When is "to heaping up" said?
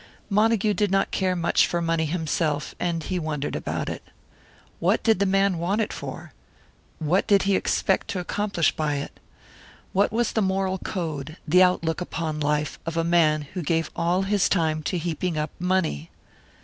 14.89-15.51